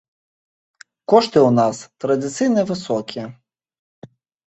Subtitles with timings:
[1.11, 3.25] Кошты ў нас традыцыйна высокія.